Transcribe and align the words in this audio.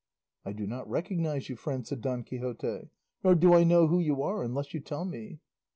"I 0.43 0.51
do 0.53 0.65
not 0.65 0.89
recognise 0.89 1.47
you, 1.47 1.55
friend," 1.55 1.85
said 1.85 2.01
Don 2.01 2.23
Quixote, 2.23 2.89
"nor 3.23 3.35
do 3.35 3.53
I 3.53 3.63
know 3.63 3.85
who 3.85 3.99
you 3.99 4.23
are, 4.23 4.41
unless 4.41 4.73
you 4.73 4.79
tell 4.79 5.05
me." 5.05 5.41